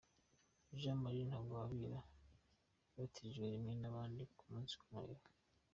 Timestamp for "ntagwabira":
1.29-1.99